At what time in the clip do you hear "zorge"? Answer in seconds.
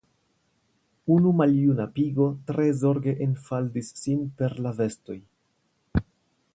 2.81-3.15